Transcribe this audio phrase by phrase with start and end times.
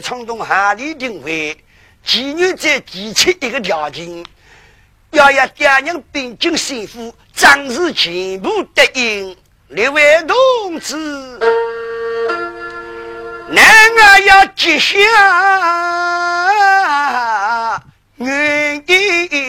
[0.00, 1.56] 冲动合理定位，
[2.04, 4.24] 妓女再提出一个条件，
[5.10, 9.36] 要要爹娘并进媳妇，暂时全部答应。
[9.68, 10.96] 列位同志，
[13.48, 14.98] 男儿要吉祥，
[18.18, 19.45] 愿意。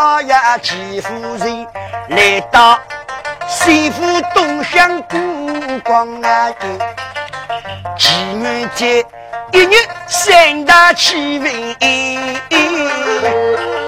[0.00, 1.66] 老爷几夫人
[2.08, 2.78] 来到
[3.46, 4.02] 媳妇
[4.34, 5.20] 东厢过
[5.84, 6.48] 光啊！
[7.98, 9.04] 妓女节
[9.52, 9.74] 一日
[10.06, 11.76] 三大气氛，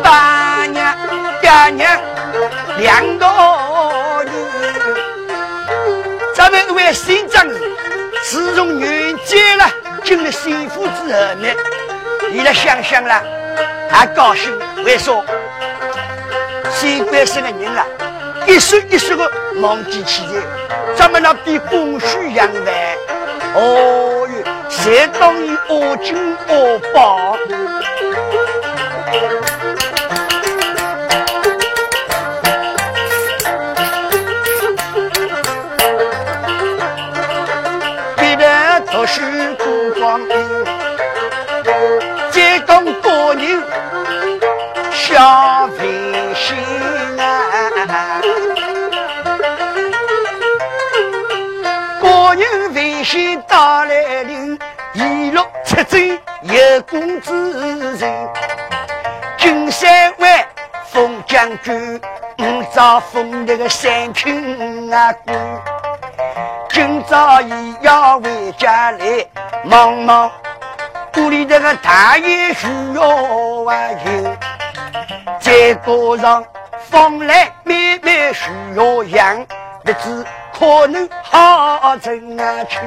[0.03, 0.95] 八娘
[1.41, 1.99] 爹娘
[2.77, 3.27] 两个
[4.25, 4.33] 女，
[6.35, 7.59] 咱们一位新丈人
[8.23, 9.67] 自从女结了
[10.05, 11.49] 进了媳妇之后呢，
[12.31, 13.23] 你来想想啦。
[13.93, 14.51] 还高兴，
[14.85, 15.23] 为说
[16.71, 17.85] 新官生的人啊，
[18.47, 20.43] 一岁一岁的忘记起来，
[20.97, 22.73] 咱们那比公序养的，
[23.55, 26.17] 哦哟，谁当你恶金
[26.49, 27.37] 恶宝？
[53.03, 54.59] 人飞星到来临，
[54.93, 58.29] 一路出征有功之人。
[59.37, 60.47] 金山湾
[60.87, 62.01] 封将军，
[62.39, 65.37] 五朝封那个三品啊官。
[66.71, 69.27] 今朝也要回家来，
[69.65, 70.31] 忙忙
[71.17, 73.03] 屋里这个大爷需要
[73.65, 74.37] 啊有。
[75.41, 76.45] 在高上
[76.89, 79.45] 风来妹妹需要养，
[79.85, 80.25] 日子
[80.63, 82.79] 可能好挣啊去。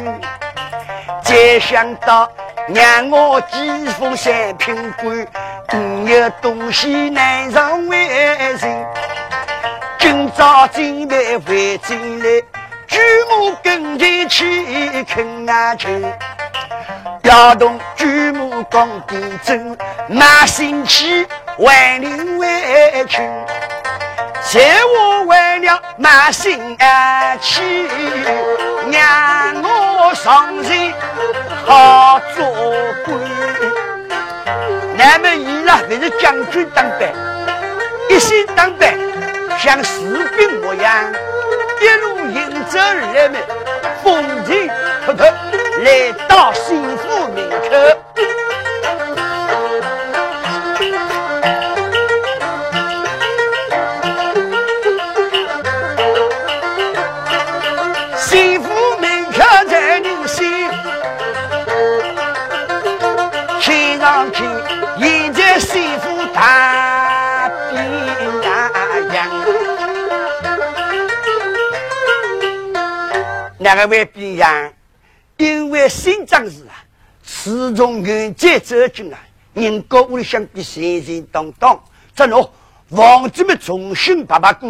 [1.22, 2.31] 再想到
[2.69, 5.28] 让我几封三品官，
[5.74, 8.88] 你有东西难让为人。
[10.00, 12.41] 今朝准备回进来，
[12.88, 12.97] 举
[13.30, 16.02] 目跟前去看啊去。
[17.22, 19.53] 调动举目光地走，
[20.08, 21.28] 马心起
[21.58, 23.22] 万灵为去，
[24.48, 27.62] 借我为了满心而起，
[28.92, 30.94] 让我上任
[31.66, 32.46] 好做
[33.06, 33.20] 官。
[34.96, 37.12] 那么伊拉还是将军当班，
[38.10, 38.94] 一心当班，
[39.58, 40.00] 像士
[40.38, 41.12] 兵模样，
[41.82, 43.42] 一路迎着人们，
[44.04, 44.70] 风尘
[45.08, 45.24] 仆仆
[45.84, 48.05] 来到幸福门口。
[73.66, 74.74] 那个为边样？
[75.38, 76.85] 因为新章子啊，
[77.23, 79.17] 始终远在走近啊，
[79.56, 81.84] 人家屋里想比神神当当。
[82.14, 82.47] 这喏，
[82.91, 84.70] 房子们重新把把过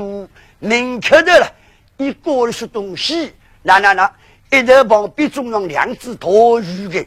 [0.59, 1.53] 门口头了，
[1.97, 3.33] 一过了些东西，
[3.63, 4.09] 那那那，
[4.50, 6.30] 一头旁边种上两只大
[6.63, 7.06] 鱼的，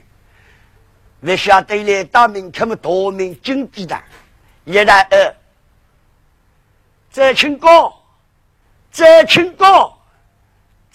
[1.22, 2.76] 不晓得来大门口么？
[2.76, 4.04] 大名金鸡蛋，
[4.66, 5.34] 一来二，
[7.10, 7.98] 周清高，
[8.92, 9.97] 周清高。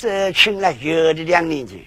[0.03, 1.79] 这请了有的两年前，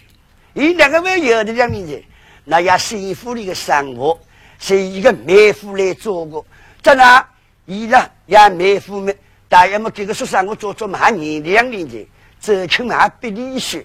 [0.55, 2.03] 伊两个位有的两年前，
[2.45, 4.19] 那也媳妇里的生活
[4.59, 6.43] 是一个媒夫来做过。
[6.83, 7.23] 这那
[7.67, 9.15] 伊呢也媒夫们，
[9.51, 12.07] 大爷们这个说生活做做嘛，还年两年前，
[12.41, 13.79] 这请还不利索。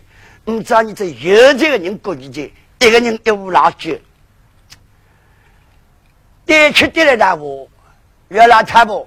[0.45, 2.49] 你知你这有这个人过日子，
[2.79, 3.99] 一个人一壶老酒，
[6.45, 7.67] 点吃点来大我，
[8.29, 9.05] 原来他不？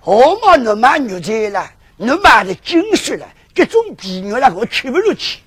[0.00, 1.70] 何毛你买牛菜了？
[1.96, 3.28] 你买的精髓了？
[3.58, 5.40] 这种妓女了，我吃不入去。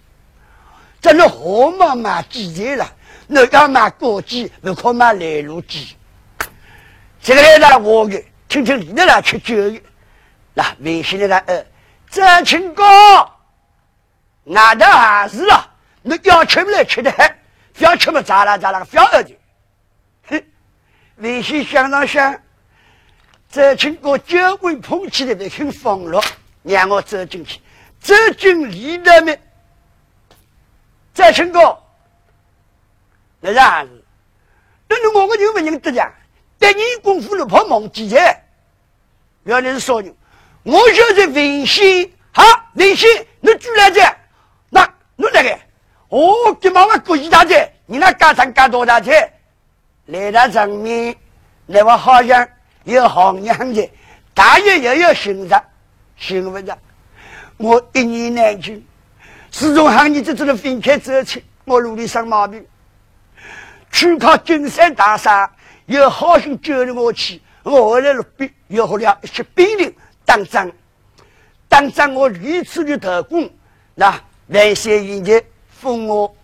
[1.00, 2.94] 这那河马买鸡菜了，
[3.26, 5.96] 那要买锅鸡，不可买来路鸡。
[7.22, 9.56] 这个呢，我的听听你的来，吃酒。
[10.54, 11.66] 那，明星的来，呃，
[12.10, 12.84] 周清哥，
[14.54, 15.72] 俺的儿子啊，
[16.02, 17.38] 你要吃不来吃的很，
[17.74, 19.34] 不要吃么咋了咋了，不要喝酒。
[20.28, 20.44] 哼，
[21.16, 22.42] 微信想当想，
[23.50, 26.22] 这群个酒鬼碰起来的很疯了，
[26.64, 27.62] 让我走进去，
[28.02, 29.42] 走进里面，
[31.14, 31.78] 这群个，
[33.40, 34.04] 那啥子？
[34.90, 36.12] 那你我个就不认得呀？
[36.60, 38.44] 百年功夫，你跑忙几天？
[39.44, 40.14] 原来是说的，
[40.64, 42.44] 我现在微信，好
[42.74, 43.08] 微信，
[43.40, 44.02] 你居然这。
[45.16, 45.60] 你那个，
[46.10, 49.32] 哦，给妈妈过一大姐，你那干上干多大钱？
[50.08, 51.16] 来到上面，
[51.68, 52.48] 那我好像
[52.86, 53.88] 有好样的，
[54.34, 55.64] 大爷又有心着，
[56.18, 56.76] 行不着？
[57.62, 58.86] 我一言难尽，
[59.52, 62.66] 始终喊你这种分开走去，我努力上毛病，
[63.92, 65.52] 去靠金山大厦，
[65.86, 70.72] 有好心救了我去，我来了兵，又和了一些兵临当仗，
[71.68, 73.50] 当仗我屡次的特工，
[73.96, 74.20] 那。
[74.48, 76.36] 万岁爷爷封我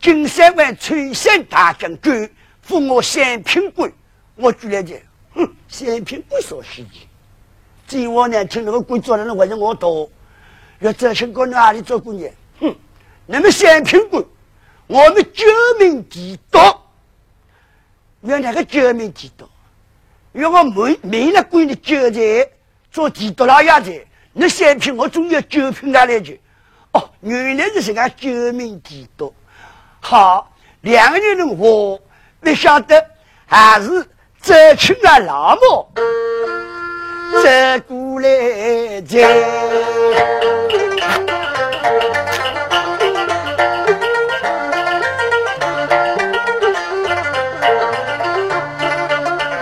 [0.00, 2.30] 金山湾川山大将军，
[2.62, 3.92] 封我三品官。
[4.34, 4.96] 我居然讲，
[5.34, 7.06] 哼，三品官说事情。
[7.86, 10.08] 今我年轻那个鬼做的人，还是我多。
[10.80, 12.28] 要这些个哪里做官呢？
[12.60, 12.74] 哼，
[13.26, 14.22] 你们三品官，
[14.86, 15.46] 我们救
[15.78, 16.58] 命提督，
[18.20, 19.46] 原来个救命提督，
[20.32, 22.48] 因为我没没那官的救在
[22.90, 26.40] 做提督老爷子，那三品我总要九品哪来去？
[27.20, 29.34] 原来是这个救命提督，
[30.00, 30.50] 好，
[30.82, 31.56] 两个人的话
[32.40, 33.02] 不晓得，
[33.46, 34.02] 还是
[34.40, 35.88] 走出了老母，
[37.32, 37.48] 走
[37.88, 39.28] 过来见。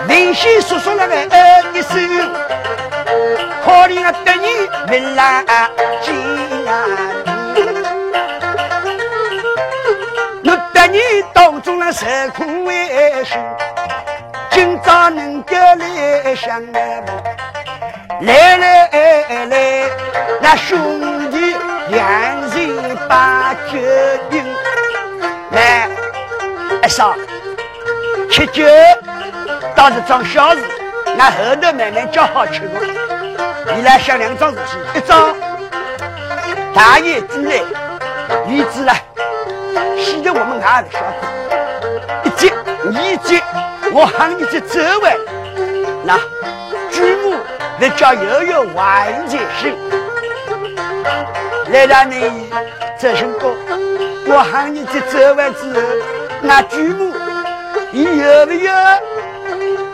[0.07, 1.93] 微信叔叔那个二一声，
[3.63, 4.45] 可怜的你
[4.89, 5.43] 没来
[6.01, 6.13] 见。
[10.87, 11.01] 你
[11.33, 12.05] 当中了受
[12.37, 13.43] 苦为生，
[14.51, 17.03] 今朝能够来相来
[18.21, 19.89] 来来来，
[20.41, 20.79] 那兄
[21.31, 21.55] 弟
[21.89, 23.77] 两人把酒
[24.31, 24.43] 饮，
[25.51, 25.89] 来，
[26.81, 27.13] 阿嫂，
[28.31, 28.63] 吃酒
[29.75, 30.61] 倒是桩小事，
[31.17, 32.79] 那后头慢慢叫好吃的。
[33.75, 35.35] 你来想两桩事情，一桩
[36.73, 37.63] 大爷之内，
[38.47, 39.01] 女子来。
[39.97, 42.23] 现在我们哪里晓得？
[42.23, 42.53] 一接
[42.91, 43.43] 一接，
[43.91, 45.17] 我喊你去走完。
[46.03, 46.17] 那
[46.91, 47.35] 祖母
[47.79, 49.73] 那叫悠悠万件事。
[51.71, 52.49] 来了你
[52.99, 53.53] 这兄哥，
[54.27, 55.81] 我喊你去走完之后，
[56.41, 57.13] 那祖母
[57.91, 58.71] 你有没有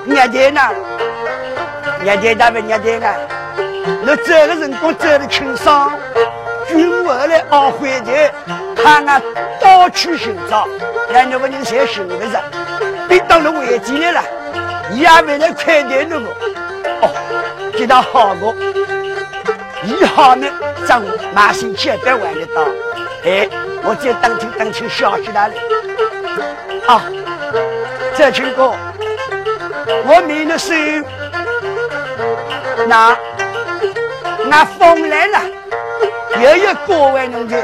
[0.06, 0.62] 热天呢？
[2.04, 3.16] 热天大不热天啊？
[4.04, 5.92] 那走的人光走的清爽，
[6.68, 8.30] 祖母后来熬回去。
[8.76, 9.22] 看俺
[9.60, 10.68] 到处寻找，
[11.12, 12.42] 让那个人才寻不着。
[13.08, 14.24] 别到了外地来了，
[14.92, 16.26] 也为了快点那个。
[17.02, 17.10] 哦，
[17.72, 18.54] 知道好个，
[19.84, 20.48] 一号呢，
[20.86, 22.62] 上午马星期再晚得到。
[23.24, 23.50] 哎，
[23.84, 25.54] 我再当听当听消息来了。
[26.88, 27.02] 啊，
[28.16, 28.74] 这群哥，
[30.06, 31.04] 我明的是
[32.88, 33.18] 那
[34.46, 35.40] 那风来了，
[36.42, 37.64] 又有各位同学。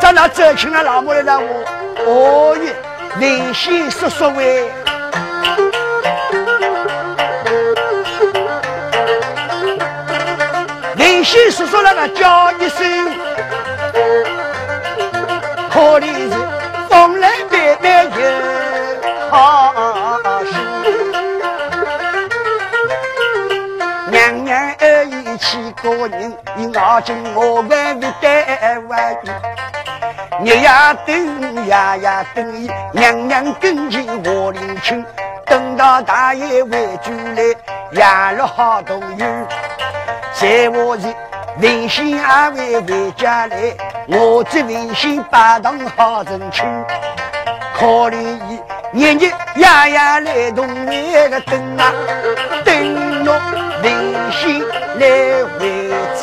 [0.00, 2.74] 咱那走亲了老母来了，我哦耶，
[3.20, 4.70] 微信叔叔喂，
[11.20, 12.78] 微信叔叔那个叫一声，
[15.70, 16.30] 可怜是
[16.88, 18.10] 风来百般有
[19.30, 20.54] 好事，
[24.10, 29.14] 娘娘二一起个人，你熬进我万万代万
[30.42, 35.04] 日呀等，夜呀等，娘娘跟前我领亲，
[35.44, 36.70] 等到大爷回
[37.02, 37.42] 转来，
[37.92, 39.22] 压了好多雨。
[40.40, 41.06] 在我是
[41.60, 46.64] 微信阿妹回家来，我这微信把当好人亲，
[47.76, 48.16] 可怜
[48.48, 48.58] 伊
[48.94, 51.92] 日日夜夜来同那个等啊，
[52.64, 52.74] 等
[53.26, 53.38] 我
[53.82, 53.92] 微
[54.32, 54.66] 信
[54.98, 56.22] 来回转。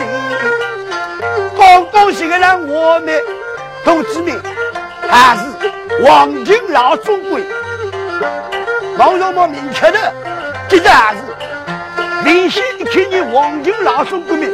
[1.55, 3.13] 刚刚是个让我们。
[3.85, 4.35] 同志们，
[5.07, 5.43] 还是
[6.03, 7.43] 黄金老总归。
[8.97, 10.11] 王小毛明确的，
[10.67, 11.19] 这个还是
[12.27, 14.53] 明显的看见黄金老总归们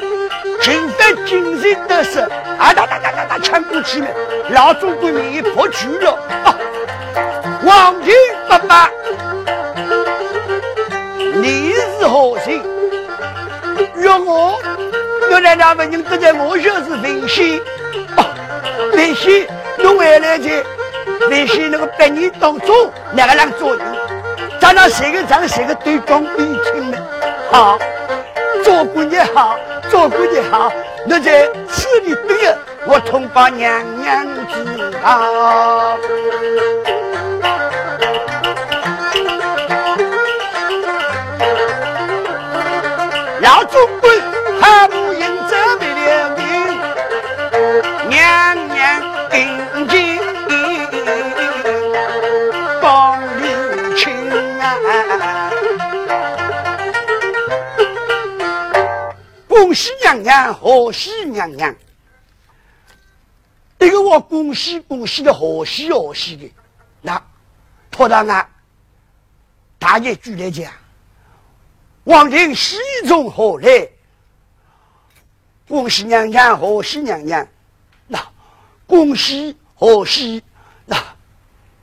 [0.62, 4.08] 勤奋精神的是啊哒哒哒哒哒抢过去了，
[4.52, 6.12] 老总归们也破去了
[6.46, 6.56] 啊！
[7.66, 8.14] 黄金
[8.48, 8.92] 爸爸，
[11.34, 12.62] 你是何人？
[13.96, 14.62] 若我，
[15.32, 17.60] 原来两个人都在我就是明显。
[18.96, 19.48] 必须
[19.80, 20.64] 弄回来去，
[21.28, 23.84] 必须那个百年当中哪个人做人？
[24.60, 26.98] 咱那写个账，写个对公对亲的，
[27.54, 27.78] 好，
[28.64, 29.56] 做官也好，
[29.88, 30.74] 做官也好，
[31.06, 32.36] 那在此里对
[32.88, 35.96] 我通报娘娘子好。
[60.04, 61.74] 娘娘，贺喜娘娘！
[63.80, 66.52] 这个我恭喜恭喜的，贺喜贺喜的。
[67.02, 67.22] 那
[67.90, 68.50] 托大啊，
[69.80, 70.72] 大爷举来讲。
[72.04, 73.90] 王庭喜从何来？
[75.68, 77.48] 恭喜娘娘，贺喜娘娘。
[78.08, 78.20] 那
[78.86, 80.44] 恭喜贺喜
[80.86, 80.98] 那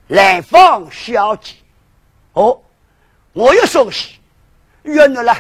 [0.09, 1.55] 来访小姐。
[2.35, 2.63] 哦，
[3.33, 4.21] 我要送喜，
[4.83, 5.35] 约你了。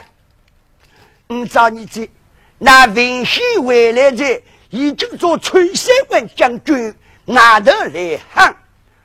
[1.28, 2.10] 你找你这
[2.62, 4.22] 那文熙回来者，
[4.68, 8.54] 已经做崔三万将军外头来喊。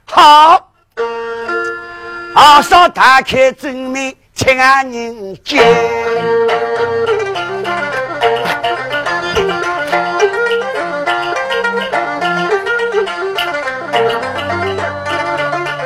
[0.03, 0.74] 好，
[2.33, 4.13] 阿嫂打开正面。
[4.33, 5.63] 亲爱人间，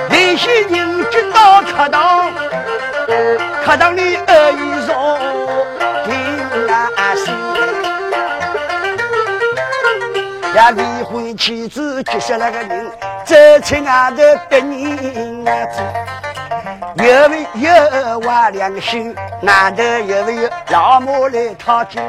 [0.09, 2.33] 那些人进到客堂，
[3.63, 4.17] 客堂里
[11.39, 12.91] 妻子结识那个人，
[13.25, 15.81] 这亲爱的百年啊子。
[17.01, 19.15] 有没有挖良心？
[19.41, 22.01] 难得有没有老母来讨亲？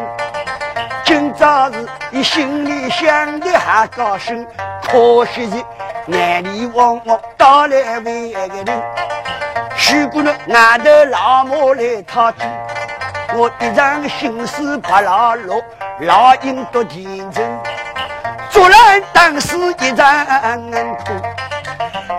[1.05, 4.45] 今朝是你心里想的还高兴，
[4.83, 5.65] 可惜是
[6.09, 8.83] 眼里往往到来为个人。
[9.93, 12.41] 如果呢难得老母来讨亲，
[13.35, 15.63] 我一场心思不牢落，
[16.01, 17.49] 老应多天真，
[18.61, 21.13] 做人当时一场苦。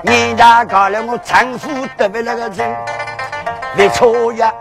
[0.01, 2.75] 你家搞了我丈夫得别那个人，
[3.77, 4.51] 没错呀！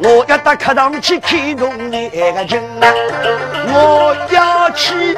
[0.00, 2.92] 我要到客堂去看动你那个情啊！
[3.72, 5.16] 我要去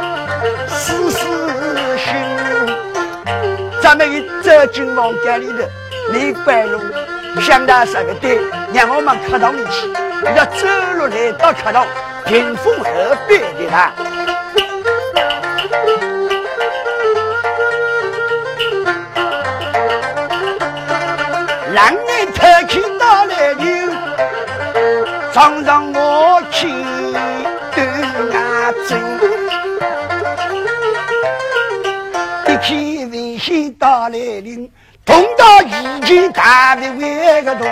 [0.69, 1.19] 试试
[1.99, 2.15] 心。
[3.81, 5.65] 咱们一走进房间里头，
[6.13, 6.79] 你摆路
[7.41, 8.39] 想到什么对？
[8.73, 9.93] 让我们客堂里去，
[10.37, 11.85] 要走路来到客堂，
[12.25, 12.85] 屏风后
[13.27, 13.91] 边的他。
[36.83, 37.67] 的为个痛。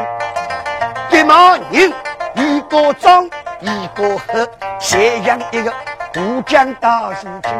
[1.11, 1.93] 一毛人
[2.35, 3.25] 一个壮
[3.61, 4.49] 一个黑，
[4.79, 5.73] 谁像一个
[6.17, 7.53] 武将大叔军。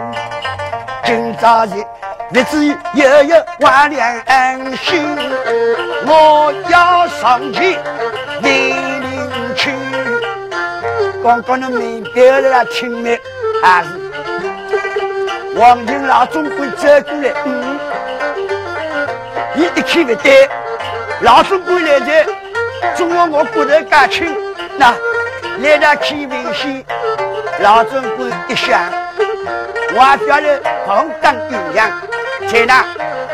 [1.05, 1.85] 今朝日。
[2.33, 2.65] 日子
[2.95, 4.15] 悠悠万两
[4.77, 5.05] 心，
[6.07, 7.77] 我要上去
[8.41, 9.73] 为邻去。
[11.25, 13.21] 刚刚的明表了听没？
[13.61, 13.89] 还是
[15.57, 17.79] 王金老总管走过来，嗯，
[19.55, 20.49] 你一看不对，
[21.23, 22.27] 老总管来的，
[22.97, 24.35] 总要我骨头感轻，
[24.79, 24.95] 那
[25.63, 26.83] 来了看明显，
[27.61, 28.81] 老总管一想，
[29.93, 31.91] 我表了红当鸳鸯。
[32.49, 32.87] 在那，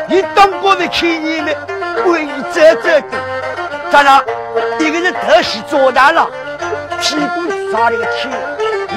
[0.07, 1.55] 你当过的去年们
[2.07, 3.17] 为你走走过，
[3.89, 4.21] 咋了？
[4.79, 6.29] 一个人头洗做大了，
[6.99, 8.29] 屁股上了个天，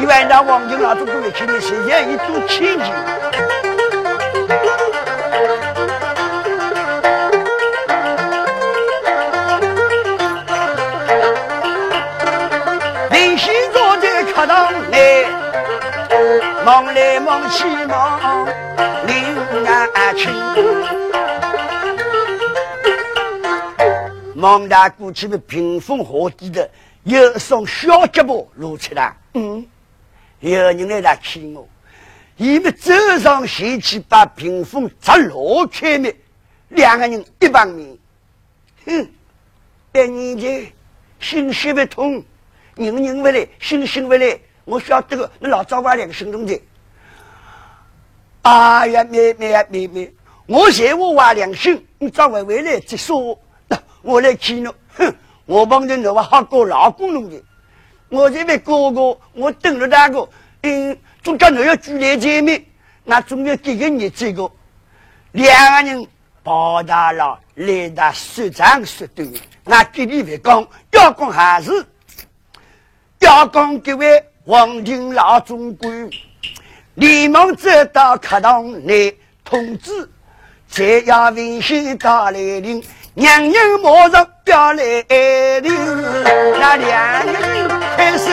[0.00, 2.92] 一晚上王金老总过来去年，现在一多千斤。
[16.70, 18.46] 忙来忙去忙。
[19.92, 20.32] 安庆，
[24.36, 26.70] 孟大过去的屏风河底的
[27.02, 29.66] 有一双小脚步露出来，嗯，
[30.38, 31.68] 有人来来看我，
[32.36, 36.14] 你们走上前去把屏风砸落开灭，
[36.68, 37.98] 两个人一帮面，
[38.86, 39.08] 哼，
[39.92, 40.72] 一年前
[41.18, 42.22] 心血不通，
[42.76, 44.38] 人人不来，心心不来，
[44.70, 46.62] 我晓得个，你老早挖两个行动的。
[48.42, 50.14] 哎呀，妹妹啊，妹妹，
[50.46, 53.18] 我嫌我挖良心，你早晚回来再说。
[53.18, 53.38] 我
[54.02, 55.12] 我来看侬，哼，
[55.44, 57.42] 我帮着侬好过老公侬的。
[58.10, 60.28] 我这位哥哥，我等了那个，
[60.62, 62.64] 嗯，总叫侬要聚来见面，
[63.02, 64.48] 那总要给个你这个。
[65.32, 66.06] 两个人
[66.44, 69.28] 跑到了来到水长说对，
[69.64, 71.84] 那给你别讲，要讲还是
[73.18, 76.10] 要讲各位黄金老总管，
[76.94, 80.08] 连忙走到客堂内通知，
[80.68, 82.82] 再要微信到来临，
[83.12, 84.82] 娘娘马上要来
[85.60, 85.72] 临，
[86.58, 88.30] 那两个人开始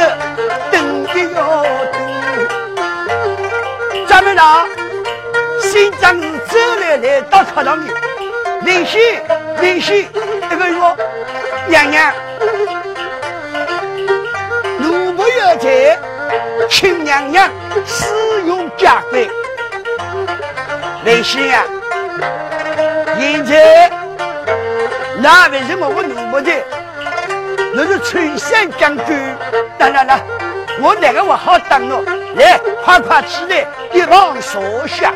[0.72, 1.96] 等一要等，
[4.08, 4.42] 咱们呢？
[5.62, 7.92] 新长子走来来到客堂里，
[8.64, 8.98] 林夕，
[9.60, 10.08] 林夕，
[10.50, 10.96] 这个说，
[11.68, 12.14] 娘娘，
[15.38, 15.98] 小姐，
[16.68, 17.48] 请娘娘
[17.86, 19.30] 使用家规。
[21.06, 21.64] 林夕啊，
[23.20, 23.92] 现在
[25.20, 26.64] 那为什么我奴不在？
[27.76, 29.16] 那是春山将军，
[29.78, 30.20] 来来来，
[30.82, 32.04] 我哪个我好等哦？
[32.36, 33.64] 来，快快起来，
[33.94, 35.14] 一旁坐下。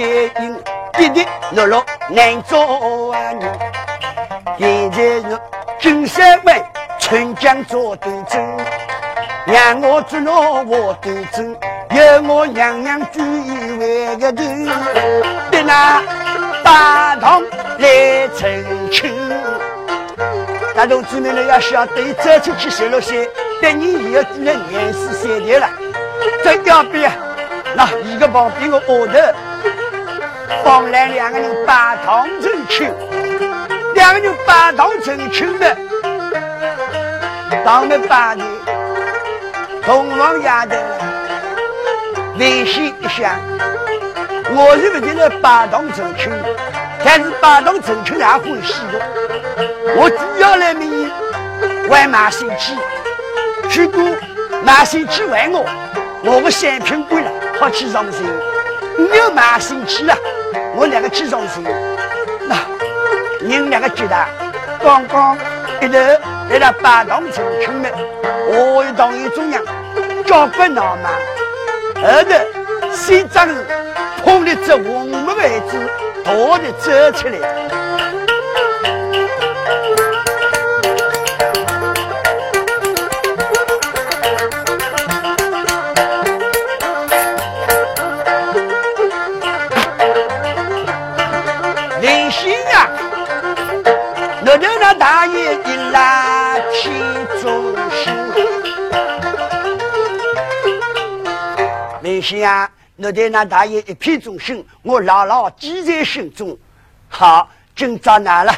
[0.00, 0.08] 感
[0.42, 0.56] 应，
[0.94, 3.38] 滴滴落落难做人。
[4.58, 5.40] 现在是
[5.78, 6.58] 金山湾
[6.98, 8.42] 春江做对阵，
[9.44, 11.54] 让我做了我对阵。
[11.90, 14.42] 有我娘娘举一万个头，
[15.50, 16.02] 的那
[16.62, 17.42] 大堂
[17.78, 19.12] 来成亲。
[20.74, 23.28] 那同志们呢要晓得，走出去十六岁，
[23.60, 25.68] 别人以后只能年事三代了。
[26.42, 27.12] 真要不啊，
[27.74, 29.12] 那一个旁边个额头
[30.64, 32.92] 放来两个人拜堂成亲，
[33.94, 35.76] 两个人拜堂成亲的，
[37.64, 38.44] 当们拜的
[39.82, 40.76] 同房丫头。
[42.36, 43.38] 内心一想，
[44.54, 46.32] 我是不是来拜堂成亲？
[47.04, 49.00] 但是拜堂成亲也欢喜的。
[49.96, 51.10] 我主要来命
[51.88, 52.76] 还马新奇，
[53.74, 54.02] 如果
[54.64, 55.64] 马新奇还我，
[56.24, 58.22] 我不三品官了，好去上身。
[58.96, 60.16] 你要马新奇了，
[60.80, 61.62] 我两个去上身。
[62.48, 62.56] 那
[63.38, 64.16] 你们两个记得，
[64.82, 65.36] 刚刚
[65.82, 65.98] 一头
[66.48, 67.90] 来了拜堂成亲的，
[68.48, 69.62] 我一当一中央，
[70.24, 71.10] 交给老妈。
[72.00, 73.66] 后头，新长子
[74.24, 75.76] 捧着只红木孩子，
[76.24, 77.79] 大的走出来。
[102.30, 102.70] 心啊！
[102.96, 106.56] 我对那大爷一片忠心，我牢牢记在心中。
[107.08, 108.52] 好，今朝来了，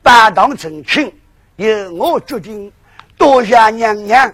[0.00, 1.12] 拜堂成亲，
[1.56, 2.72] 由我决定。
[3.16, 4.32] 多谢娘娘，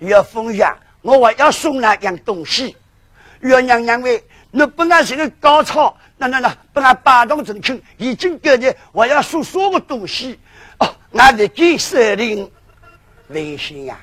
[0.00, 2.76] 要奉上，我还要送那样东西。
[3.40, 10.40] 岳娘娘喂，你本来是个高超，那那那，本来拜堂成亲已经给你，我要送什么东西？
[10.78, 12.50] 哦，那得给司令。
[13.28, 13.96] 微信呀，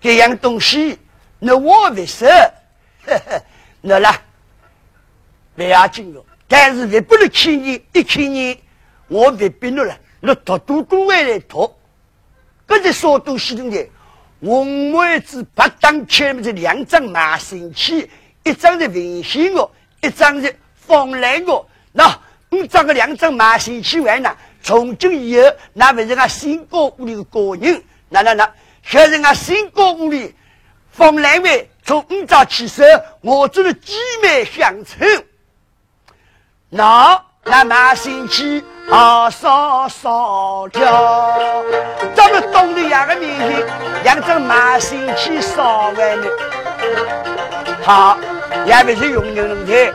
[0.00, 0.98] 这样东西，
[1.38, 2.26] 那我为什？
[3.06, 3.42] 呵呵，
[3.80, 4.20] 那啦，
[5.54, 6.24] 不要紧了。
[6.48, 8.60] 但是别不能欠你，一欠你，
[9.08, 9.96] 我别逼你了。
[10.20, 11.76] 那托多多回来托，
[12.66, 13.88] 搿是啥东西的？
[14.40, 18.08] 红梅子白当签的两张马信契，
[18.44, 19.70] 一张是微信的，
[20.02, 21.64] 一张是方来的。
[21.92, 22.18] 那
[22.50, 30.34] 你张个两张马信契完了，从今以后，那不是俺新高屋里的个人，那那那，现在俺新高屋里
[30.90, 31.68] 方来位。
[31.86, 32.82] 从五朝起手，
[33.20, 35.06] 我做了姐妹相称。
[36.68, 41.62] 那那马星期好烧烧掉，
[42.12, 43.64] 咱们东的两个面前，
[44.02, 46.26] 两张马星期烧完了。
[47.84, 48.18] 好，
[48.66, 49.92] 也不是用牛龙台，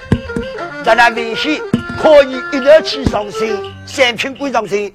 [0.86, 1.62] 在那微信
[2.02, 4.94] 可以一头去上身，三品归上身。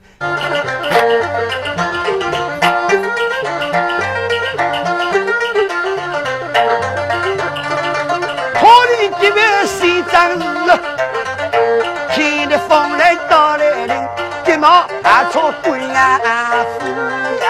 [15.97, 16.21] 呀
[16.79, 16.87] 夫
[17.41, 17.45] 呀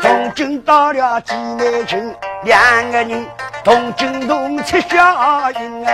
[0.00, 2.14] 从今到了济南城，
[2.44, 3.26] 两个人
[3.64, 5.90] 同进同出笑迎啊！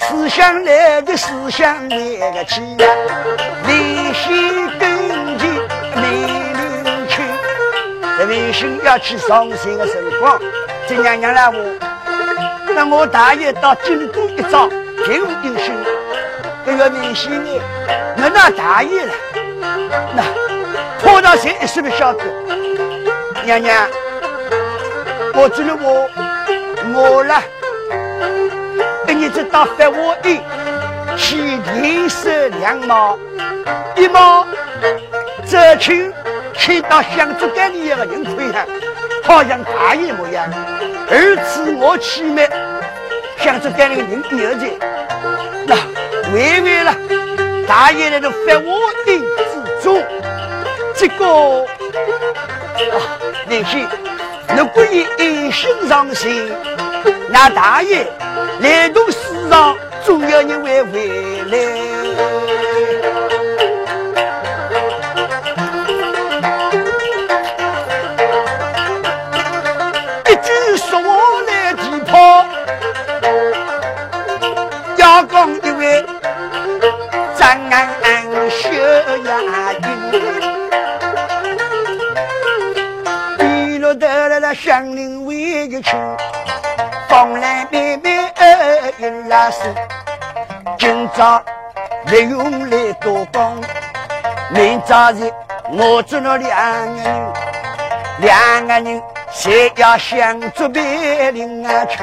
[0.00, 1.96] 思想来的思想来
[2.32, 2.86] 个起呀，
[3.68, 5.46] 微信根基
[5.94, 6.02] 美
[6.56, 7.22] 女去，
[8.18, 10.40] 这微信要去上学的辰光，
[10.88, 11.54] 这娘娘来我，
[12.74, 14.68] 那我大爷到京都一遭，
[15.06, 15.26] 就有
[15.58, 15.72] 心，
[16.64, 17.50] 这个明星呢，
[18.16, 19.12] 我那大爷了，
[20.14, 20.22] 那
[21.00, 22.24] 拖到谁是不是晓得？
[23.44, 23.88] 娘娘，
[25.34, 26.08] 我知道我
[26.94, 27.42] 我了。
[29.08, 30.40] 你这打发我的，
[31.16, 33.16] 去天色两毛，
[33.94, 34.44] 一毛
[35.46, 36.12] 这去
[36.52, 38.66] 去到想做干的一个人推上，
[39.22, 40.48] 好像大爷模样。
[41.08, 42.48] 二次我去买
[43.38, 44.66] 想做干的人牛子，
[45.66, 45.76] 那
[46.32, 46.96] 为为了
[47.68, 50.02] 大爷来的发我的之中，
[50.94, 51.66] 结果
[52.92, 52.96] 啊，
[53.46, 53.86] 那些
[54.56, 56.50] 如果你一心上心，
[57.28, 58.06] 那大爷。
[58.60, 61.08] 来到世上，总有人会回
[61.50, 62.41] 来。
[89.32, 89.62] 一拉手，
[90.78, 91.42] 今朝
[92.04, 93.58] 利用来多光，
[94.50, 95.32] 明早日
[95.70, 97.32] 我做了两个人，
[98.20, 102.02] 两个人谁要相助别领啊去？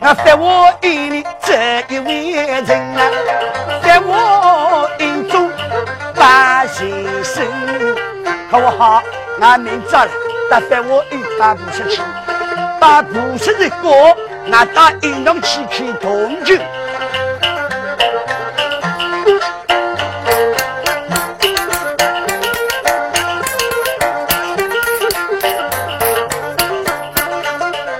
[0.00, 3.10] 那在我眼里这一位人啊，
[3.80, 5.48] 在我眼中
[6.16, 6.90] 把先
[7.22, 7.46] 生，
[8.50, 9.00] 可我好，
[9.38, 10.10] 那明早了，
[10.50, 12.02] 打在我一把不出去，
[12.80, 14.16] 把不出的过。
[14.46, 16.60] 那到银堂去看铜镜，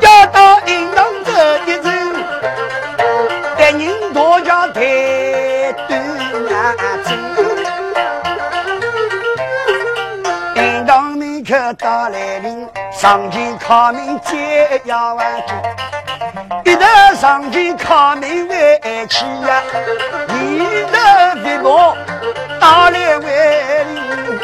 [0.01, 2.15] 要到银堂这一阵，
[3.57, 5.91] 给人多加抬端
[6.77, 7.09] 眼睛。
[10.57, 15.74] 银堂门口打来铃，上前开门接衙门。
[16.65, 16.87] 一头
[17.21, 19.63] 上前靠门为妻呀，
[20.29, 20.97] 一头
[21.45, 21.95] 一毛
[22.59, 24.41] 打来为邻。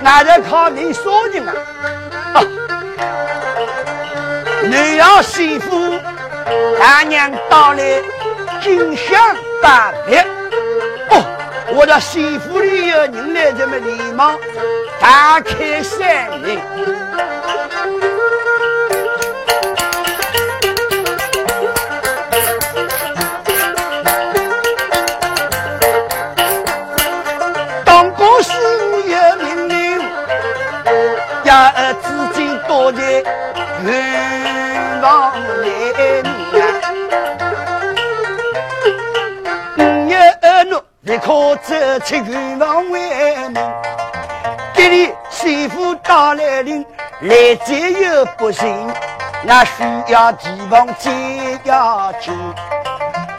[0.00, 2.42] 那头靠门说人啊，
[4.62, 5.94] 你要媳妇
[6.78, 8.02] 大娘到来，
[8.60, 9.18] 金香
[9.62, 10.26] 八百。
[11.10, 11.24] 哦，
[11.68, 14.32] 我的媳妇里有人来，这么礼貌，
[15.00, 18.15] 大开三门。
[33.86, 35.68] 远方来
[39.76, 42.98] 五月二日立刻走出远方外
[43.50, 43.54] 门，
[44.74, 46.84] 给你媳妇打来铃，
[47.20, 48.92] 来者有不行，
[49.44, 51.12] 那需要提防再
[51.62, 52.34] 要紧。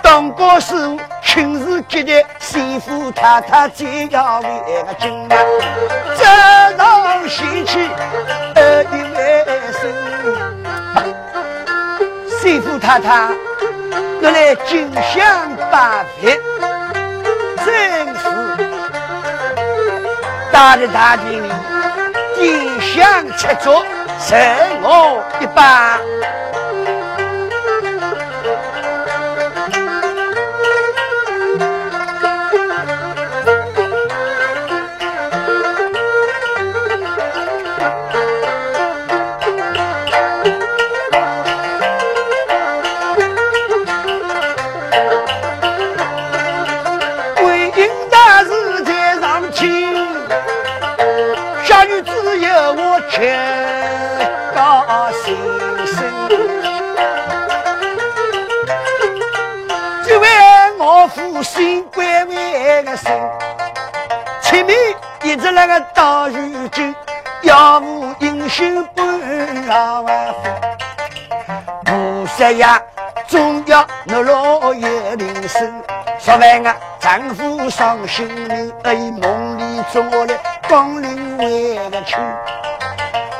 [0.01, 5.35] 当过师傅，亲自接待媳妇太太，再要为个紧啊，
[6.17, 6.23] 这
[6.77, 7.89] 上喜气。
[12.47, 13.27] 媳妇太太，
[14.21, 16.29] 我来敬香拜佛，
[17.65, 17.67] 真
[18.15, 18.23] 是
[20.49, 21.51] 大的大厅里，
[22.37, 23.83] 金香七足，
[24.17, 24.39] 剩
[24.81, 25.99] 我一把。
[65.93, 66.93] 到如今，
[67.41, 69.05] 要无英雄半
[70.03, 70.49] 万夫，
[71.85, 72.81] 菩萨呀，
[73.27, 75.83] 总要那老有灵声。
[76.19, 82.15] 说完啊，丈夫伤心灵，哎，梦里做来光临为了去。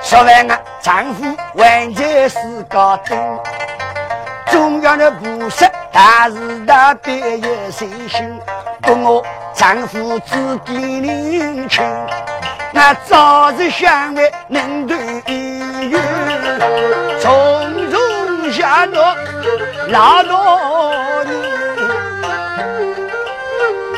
[0.10, 2.38] 说完啊，丈夫还在世
[2.70, 3.40] 高登，
[4.50, 8.08] 中央的菩萨大是大别有信？
[8.08, 8.40] 心，
[8.82, 9.22] 不我
[9.54, 11.84] 丈夫自己年轻，
[12.72, 16.02] 那早日相会能团圆，
[17.20, 19.14] 从中下落
[19.90, 21.36] 老多年，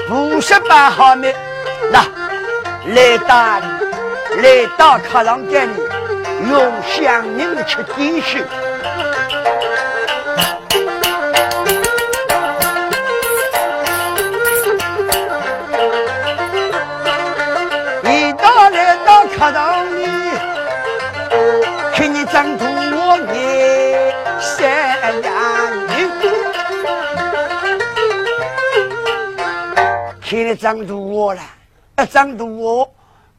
[0.08, 1.32] 菩萨办好没？
[1.91, 2.04] 那
[2.95, 5.88] 来大来到客郎家里，
[6.47, 8.45] 用香凝的吃点心。
[19.38, 20.06] 客堂里，
[21.95, 25.32] 看你张图我眼三两
[25.88, 25.97] 眼，
[30.21, 31.41] 看你张图我了，
[31.99, 32.91] 一张图我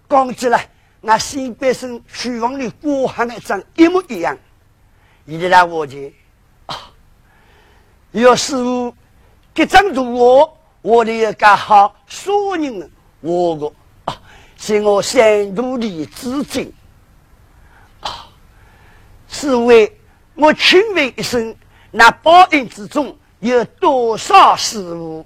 [0.09, 0.67] 讲起来，
[1.01, 4.37] 那新百姓书房里过汉那张一模一样。
[5.27, 6.15] 现在来我去
[6.67, 6.91] 啊，
[8.13, 8.95] 要师傅
[9.55, 13.73] 这张图我，我的要干好，所有人我个。
[14.63, 16.71] 是我三度的资金
[18.01, 18.29] 啊！
[19.27, 19.99] 是为
[20.35, 21.57] 我请问一声，
[21.91, 25.25] 那报应之中有多少师傅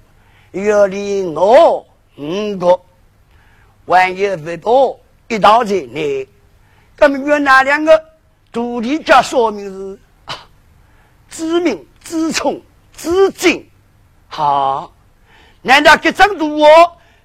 [0.53, 1.85] 要连我
[2.15, 2.79] 五个，
[3.85, 6.27] 还有不多一道在内。
[6.97, 8.03] 那么有哪两个
[8.51, 10.35] 独立家说明是啊？
[11.29, 12.61] 知名、知聪、
[12.95, 13.69] 知精。
[14.27, 14.93] 好，
[15.61, 16.67] 难道这张图我？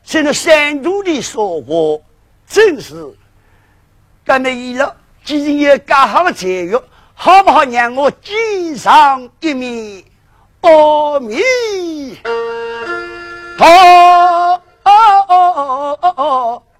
[0.02, 2.02] 现在山东的说话，
[2.46, 3.14] 真是
[4.24, 4.96] 干那一了。
[5.22, 6.76] 既然有干好的财运，
[7.14, 10.02] 好不好让我见上一面？
[10.62, 12.16] 阿弥
[13.56, 14.60] 陀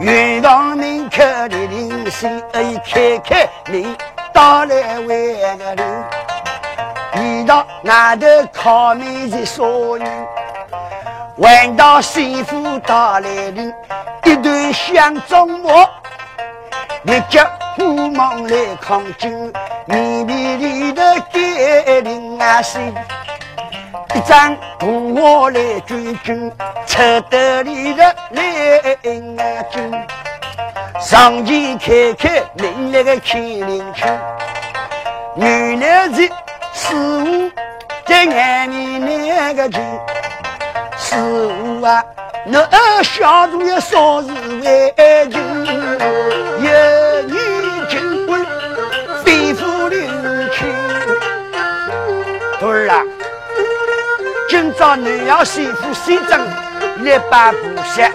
[0.00, 3.96] 子，月房门口的铃声哎开开门，
[4.32, 6.04] 到来为个人，
[7.16, 9.62] 遇到外头靠门的少
[9.98, 10.04] 女，
[11.36, 13.72] 闻到媳妇到来临，
[14.24, 15.68] 一段香中木。
[17.04, 17.42] 一脚
[17.76, 19.52] 虎忙来抗金，
[19.86, 22.94] 绵绵里的给林啊心，
[24.14, 26.50] 一张图画来追军，
[26.86, 29.92] 车得里的来迎啊军，
[31.00, 34.04] 上前开开领那个千灵去，
[35.36, 36.22] 原来是
[36.72, 37.50] 师傅
[38.04, 39.80] 在外面那个军，
[40.98, 42.04] 师傅啊。
[42.46, 44.94] 那小主也说是为
[45.30, 45.40] 君，
[46.62, 46.70] 有
[54.80, 56.40] 今朝你要媳妇新正
[57.04, 58.10] 来办布鞋，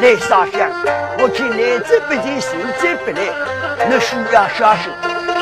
[0.00, 0.70] 来烧香。
[1.18, 3.20] 我看来者不见，心者不来。
[3.90, 4.90] 你需要小心，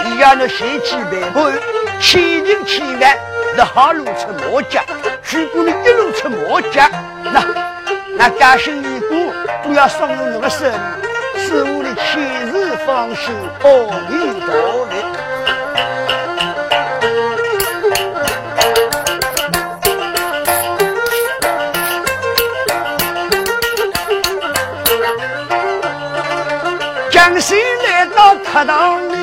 [0.07, 1.53] 你要那贤妻良母，
[2.01, 3.17] 千人千万，
[3.57, 4.83] 那好路出魔家。
[5.31, 6.91] 如果你一路出魔家，
[7.33, 7.45] 那。
[8.17, 9.33] 那家兄义姑
[9.63, 13.33] 都要送入你的手里，是我的千日芳心，
[13.63, 13.71] 阿
[14.11, 14.51] 弥陀
[14.85, 15.30] 佛。
[28.53, 29.15] 来到客堂里，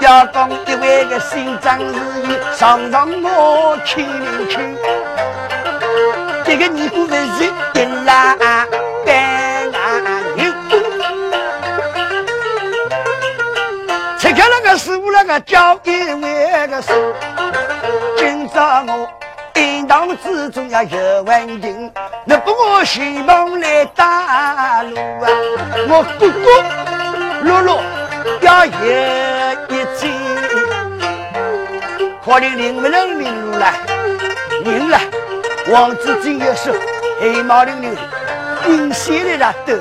[0.00, 1.94] 要讲一位个新章子，
[2.56, 4.06] 上上我亲
[4.48, 4.76] 亲。
[6.44, 8.66] 这个尼姑不是一拉半
[10.36, 10.52] 牛，
[14.18, 16.94] 拆开那个师傅那个交给我个手，
[18.16, 19.08] 今朝我
[19.54, 21.92] 应当之中要有稳定，
[22.24, 25.28] 那不我希望来打路啊，
[25.88, 26.79] 我哥哥
[27.42, 27.80] 露露
[28.40, 28.72] 要有
[29.68, 30.12] 一斤，
[32.24, 33.72] 可能领不能领路了，
[34.64, 35.00] 领了。
[35.68, 36.72] 王子今夜是
[37.20, 37.90] 黑毛溜溜，
[38.68, 39.74] 阴险的那斗，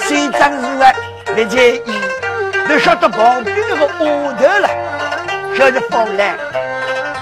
[0.00, 1.82] 谁长日外不介意？
[2.68, 4.68] 你晓得旁边那个窝头了，
[5.56, 6.36] 晓得放烂，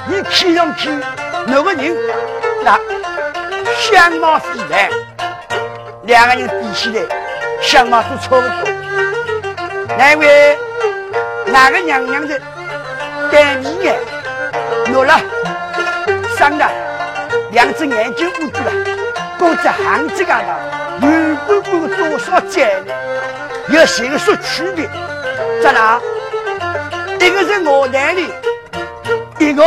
[0.09, 0.91] 你看上去
[1.47, 1.97] 那个人
[2.65, 2.79] 那
[3.77, 4.89] 相貌非凡，
[6.03, 7.03] 两个人比起来
[7.61, 8.73] 相貌都差不多。
[9.97, 10.59] 那位
[11.47, 12.41] 哪个娘娘的
[13.31, 13.99] 戴面眼，
[14.93, 15.21] 怒了，
[16.39, 16.71] 伤了，
[17.53, 18.73] 两只眼睛捂住了，
[19.39, 22.95] 公子行子干的，女公公多少债呢？
[23.69, 24.89] 有形式区别，
[25.63, 26.01] 在哪？
[27.21, 28.33] 一个是我台里，
[29.39, 29.63] 一个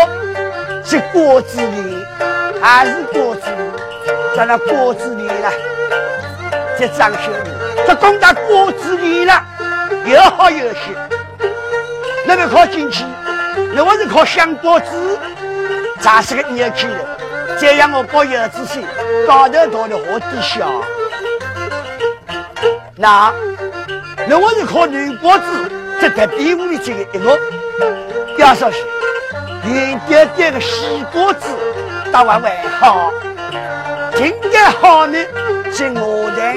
[0.83, 2.03] 是郭子林，
[2.61, 3.71] 还是郭子林？
[4.35, 5.51] 在那郭子林了，
[6.77, 7.52] 在张学林，
[7.85, 9.43] 这攻打郭子林了，
[10.05, 10.79] 又好又些。
[12.25, 13.03] 那个靠进去，
[13.73, 15.19] 那我是靠香果子，
[15.99, 16.99] 咋是个年轻人？
[17.59, 18.83] 这样我包叶子水，
[19.27, 20.65] 高头到的河底下。
[22.95, 23.33] 那，
[24.27, 27.39] 那我是靠女果子，这在比武里这个一个，
[28.37, 28.77] 要说是
[29.65, 31.47] 圆点点的西果子，
[32.11, 33.11] 打完外好。
[34.15, 35.17] 今天好呢，
[35.71, 36.55] 是我带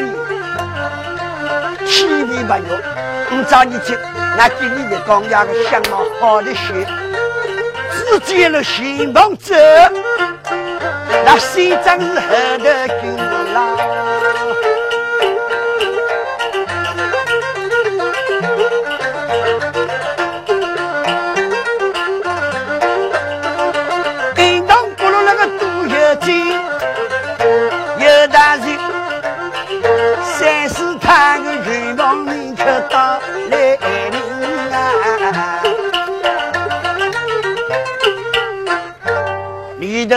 [1.87, 2.77] 你，气味不弱，
[3.31, 3.97] 不找你去。
[4.37, 6.87] 那给你的刚牙的相貌好的些，
[7.93, 9.55] 只见了新房子，
[11.25, 13.17] 那西装是厚的紧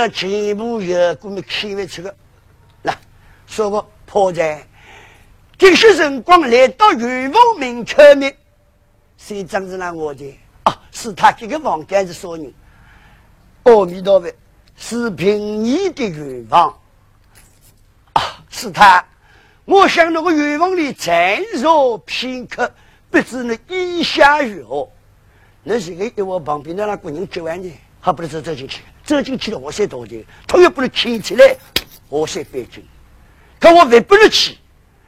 [0.07, 2.15] 全部员工们看不出个，
[2.83, 2.97] 来
[3.47, 4.59] 说个破绽。
[5.57, 8.33] 这些辰光来到元丰明确面，
[9.17, 10.39] 谁张是那我的？
[10.63, 12.53] 啊，是他这个房间是啥人？
[13.63, 14.31] 阿弥陀佛，
[14.77, 16.73] 是平易的元丰。
[18.13, 19.03] 啊，是他。
[19.65, 22.71] 我想那个元丰里暂若片刻，
[23.12, 24.89] 不知那意下如何。
[25.62, 28.81] 那是个一我旁边的那个人接完的，还不能走走进去。
[29.09, 30.23] 走进去了，我先道歉。
[30.45, 31.55] 他又不能牵起来，
[32.09, 32.85] 我先背进。
[33.59, 34.55] 可我还不能去。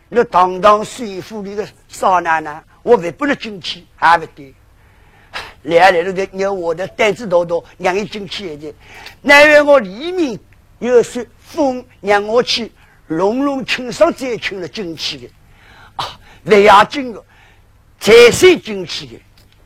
[0.10, 4.52] 那堂堂水府里的少奶奶，我还不能进去，还不对。
[5.62, 8.74] 两来了的让我的胆子大大，让你进去一点。
[9.22, 10.40] 奈何我里面
[10.80, 12.72] 有说风，让我去
[13.06, 15.30] 隆隆清爽再请了进去的。
[15.98, 17.24] 啊，不要紧的，
[18.00, 19.14] 才算进去的。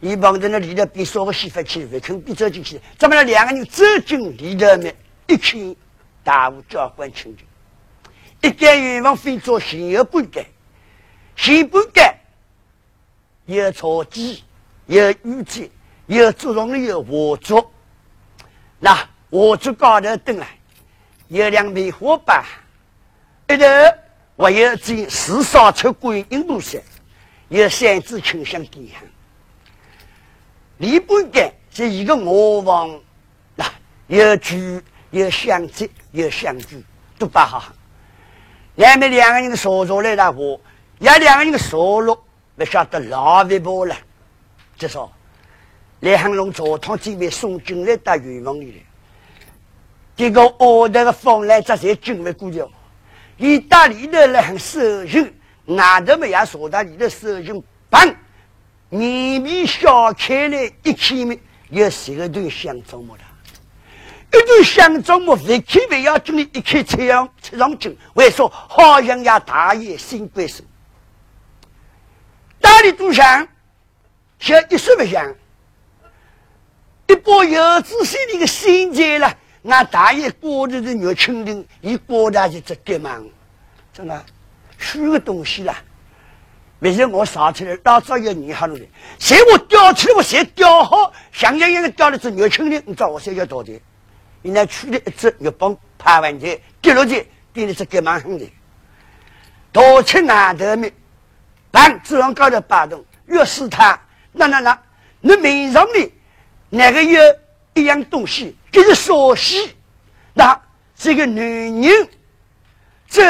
[0.06, 2.80] 一帮在那里头比说个媳妇去，不肯比走进去。
[2.98, 3.24] 怎么了？
[3.24, 4.96] 两个人走进里头面，
[5.28, 5.76] 一看
[6.24, 7.46] 大户教官清净，
[8.42, 10.46] 一干愿望非做新有不干，
[11.36, 12.16] 新不干
[13.46, 14.44] 有草鸡，
[14.86, 15.72] 有玉鸡，
[16.06, 17.66] 有竹笼里有火烛。
[18.80, 18.96] 那
[19.32, 20.48] 火烛高头灯啊，
[21.30, 22.46] 有两枚火把，
[23.48, 23.66] 一头
[24.38, 26.78] 还有只四烧出观音菩萨，
[27.50, 29.00] 有三支清香点香。
[30.78, 33.00] 李不干是一个魔王，
[33.56, 33.66] 那
[34.08, 34.56] 有酒
[35.12, 36.82] 有香烛有香烛
[37.18, 37.64] 都摆好。
[38.76, 40.40] 两边两个人说着来的话，
[41.00, 42.18] 也两个人说了，
[42.58, 43.96] 不晓得老微博了。
[44.78, 45.10] 就说
[46.02, 48.84] 来汉龙早堂这边送进来到元丰里来，
[50.18, 52.62] 这个奥德的风来这些进来过去，
[53.38, 55.34] 意大利的来很手劲，
[55.68, 58.14] 外头么也说到里头手劲棒。
[58.90, 63.24] 面皮削开来一开面，有十个顿香樟木的，
[64.38, 67.98] 一顿香樟木一开不要紧的，一开菜样吃上劲。
[68.14, 70.64] 为说好像呀大爷新贵手，
[72.62, 73.48] 大的都香，
[74.40, 75.34] 像一说不想，
[77.08, 83.26] 一包油脂心里的心结了，那大爷过的是肉青的，一过的就直接忙，
[83.92, 84.26] 真的，
[84.78, 85.76] 虚个东西了。
[86.86, 87.76] 为什么我上去了？
[87.84, 88.86] 老早有你哈了的，
[89.18, 93.82] 谁我吊起来，我谁吊好，像样样的吊了只牛青的，你知道我谁要倒的？
[94.44, 98.48] 人家取了一只肉棒，拍完去，跌落去，跌了只干蛮狠的，
[99.72, 100.94] 倒出外头面，
[101.72, 104.00] 棒子往高头摆动，越是他，
[104.32, 104.80] 那那那，
[105.22, 106.12] 那面上的
[106.70, 107.20] 那个有
[107.74, 109.76] 一样东西，就是熟悉，
[110.36, 110.62] 那
[110.96, 112.08] 这个女人，
[113.10, 113.24] 这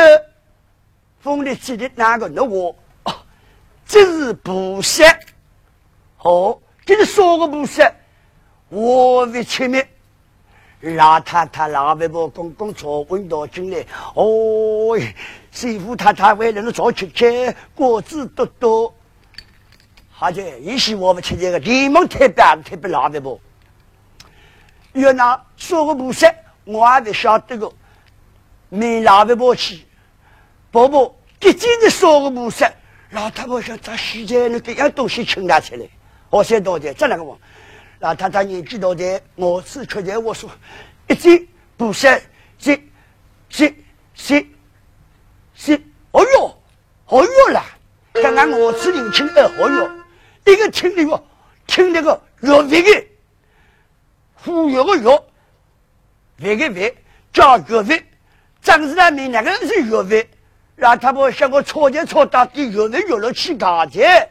[1.21, 2.27] 风里起的哪个？
[2.27, 2.75] 那我。
[3.87, 5.03] 这是菩萨，
[6.19, 7.89] 哦，这是说个菩萨，
[8.69, 9.87] 我为前面
[10.81, 14.97] 老太太、老伯伯、公公坐稳到进来，哦，
[15.51, 18.93] 媳妇太太为人做吃吃，果子多多，
[20.11, 23.39] 好的，也许我们吃这个，连忙特别特别老伯伯，
[24.93, 26.33] 原来说个菩萨，
[26.63, 27.71] 我还不晓得个，
[28.69, 29.85] 没老伯伯去，
[30.71, 32.69] 婆婆，这真的说个菩萨。
[33.15, 35.87] 老太婆想找时间，那个样东西请拿出来，
[36.29, 37.39] 我先到的，这两个我，
[37.99, 40.51] 老太太年纪大的，我是确认我说，
[41.07, 41.47] 一斤
[41.77, 42.19] 不下，
[42.59, 42.77] 十
[43.47, 43.73] 十
[44.15, 44.45] 十
[45.53, 46.61] 十，哦哟，
[47.05, 47.63] 哦哟啦！
[48.21, 51.23] 刚刚我吃年轻的哦哟，一个听那个
[51.67, 53.07] 听那个药味的，
[54.33, 55.23] 忽悠个药，
[56.41, 56.93] 味个味
[57.31, 58.05] 叫药味，
[58.61, 60.29] 张氏那名那个是药味，
[60.75, 64.29] 让他们向我抄前抄到底，药味药了去搞的，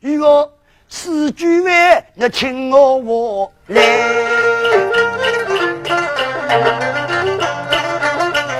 [0.00, 0.50] 一个。
[0.92, 1.70] 四句话，
[2.14, 3.80] 你听我话来。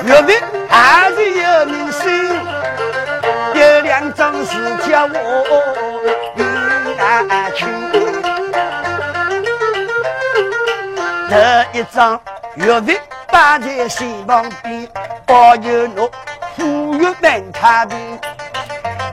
[0.07, 2.37] 岳飞还是有名声，
[3.53, 4.55] 有两张字
[4.89, 5.19] 叫我
[6.37, 6.45] 云
[7.01, 7.67] 安青。
[11.29, 12.21] 第一张
[12.55, 14.89] 岳飞摆在心旁边，
[15.27, 16.09] 保佑我
[17.01, 17.99] 富裕门太平。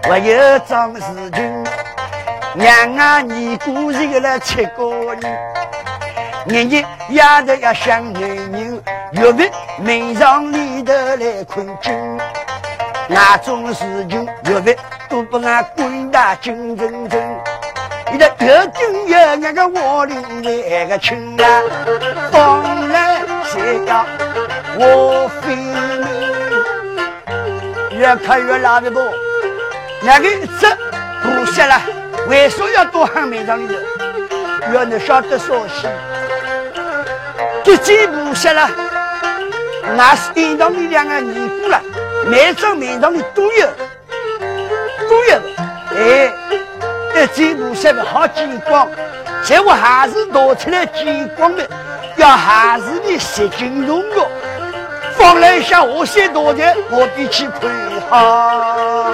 [0.04, 1.64] 还有张世军。
[2.54, 5.40] 娘啊，你姑是了七个人，
[6.46, 11.96] 年年丫头要想男人，岳飞门上里头来困军，
[13.08, 14.76] 那种事情岳飞
[15.08, 17.22] 都不俺滚大金铮铮。
[18.12, 21.62] 你的德军有那个我领那个亲啊，
[22.32, 24.06] 风来谁要
[24.78, 25.56] 我飞，
[27.98, 29.00] 越看越拉的不，
[30.04, 30.68] 那个一只
[31.24, 31.82] 不下了。
[32.28, 33.74] 为什么要多喊名堂里头？
[34.74, 35.90] 要你晓得说些，
[37.64, 38.70] 这几步下来，
[39.96, 41.82] 那是领导你两个尼姑了。
[42.28, 43.68] 每张名堂里都有，
[45.10, 45.40] 都有。
[45.96, 46.32] 哎，
[47.14, 48.88] 这几步下来好见光，
[49.42, 51.66] 结果还是拿出来见光的，
[52.18, 54.28] 要还是你习金龙的。
[55.18, 57.70] 放了一下，我先多的，我比起亏
[58.10, 59.12] 哈。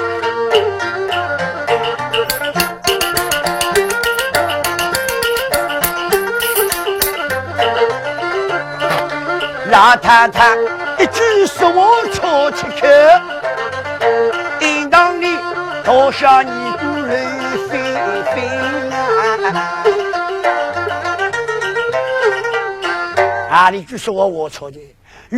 [9.72, 10.56] 老太太
[11.00, 11.82] 一句说话
[12.14, 12.88] 吵起口，
[14.60, 15.38] 应当里
[15.84, 17.26] 多少尼姑泪
[17.70, 17.82] 纷
[18.26, 18.36] 纷
[18.92, 19.56] 啊！
[23.50, 24.78] 啊，你句说话我错的，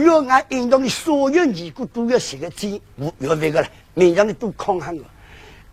[0.04, 5.04] 要俺应当里所有尼姑都要写个字，我要那个了，明天你都抗衡我，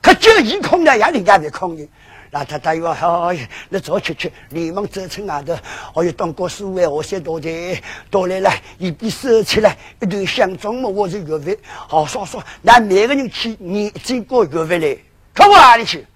[0.00, 1.88] 可就一空的，也人家在抗的。
[2.30, 2.90] 老太太哟，
[3.28, 5.52] 哎，那早吃吃，连忙走出外头。
[5.94, 11.58] 哎呀，当过书外，我先到的，到来了，一边收起来，一顿香妆嘛，我是月费。
[11.64, 14.96] 好说说，那每个人去，你经过月费来，
[15.34, 16.06] 可往哪里去？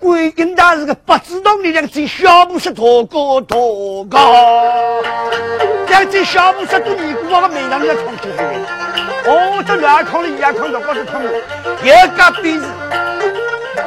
[0.00, 4.18] 观音大是个不知道你两只小布是多高多高，
[6.02, 8.44] 两只小布是都尼姑王的门上要冲起来。
[9.24, 11.30] 哦，这两空了，一样空的，不是空的，
[11.80, 12.66] 一个鼻子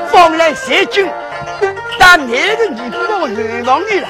[0.07, 1.09] 放来三斤。
[1.99, 4.07] 但每个尼姑我冤枉你了，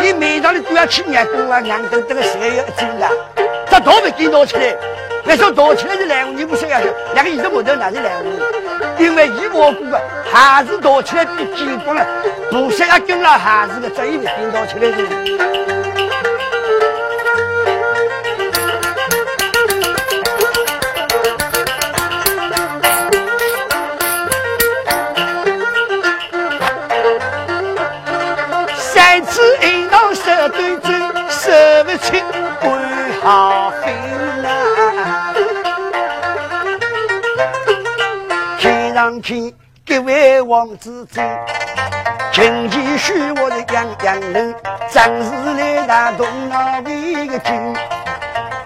[0.00, 3.08] 你每场里都要去眼光啊，眼瞪瞪的谁要一的，
[3.68, 4.76] 这都没给拿起来。
[5.24, 8.12] 别说拿起来是两你不想要去，两个一个木头哪是两
[8.96, 12.06] 因为一窝过的还是拿起来比金光了，
[12.48, 15.63] 不想要跟了还是个这一个给拿起来的。
[30.44, 30.78] 好兵
[34.42, 34.48] 呐！
[38.58, 39.54] 天上去
[39.86, 41.18] 各位王子子，
[42.30, 44.54] 今天许我的杨杨人，
[44.92, 47.74] 正是来打东那位个军。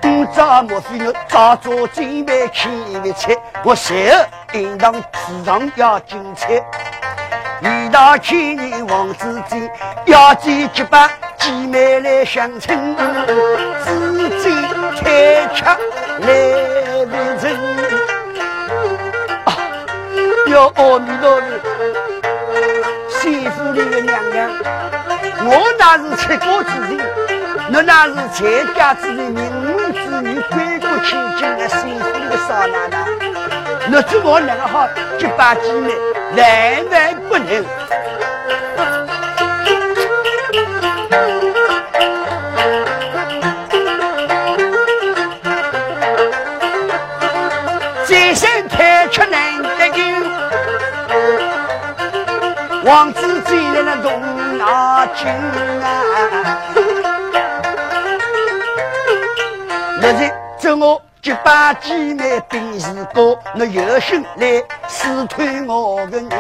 [0.01, 2.69] 不早莫非我早做准备去
[3.05, 4.25] 一切，我随后
[4.55, 6.55] 应当市场要精彩。
[7.61, 9.57] 遇到去年王子子，
[10.07, 11.09] 要见结拜。
[11.39, 12.77] 姐妹来相亲，
[13.85, 14.57] 自己
[15.01, 16.29] 开吃来
[17.05, 17.45] 为证。
[19.45, 19.49] 啊，
[20.49, 21.43] 要阿弥陀佛，
[23.21, 24.51] 媳妇里的娘娘，
[25.45, 26.91] 我那是出国之人，
[27.69, 28.43] 你那是在
[28.75, 32.95] 家之人，名门之女，归国千金的媳妇的少奶奶，
[33.87, 35.87] 你做我两个好结拜姐妹，
[36.37, 36.41] 万
[36.91, 37.65] 万不能。
[52.89, 55.85] 王子进来了动脑筋啊！
[60.01, 66.31] 那日这我结拜姐妹本是高，那有心来试探我的人，